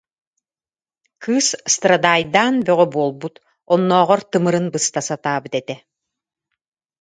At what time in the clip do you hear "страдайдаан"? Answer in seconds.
1.73-2.55